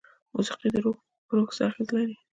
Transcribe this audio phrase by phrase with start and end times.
[0.33, 0.79] موسیقي په
[1.35, 2.15] روح څه اغیزه لري؟